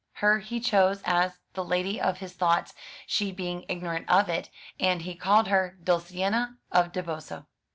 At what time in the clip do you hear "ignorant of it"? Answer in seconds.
3.67-4.49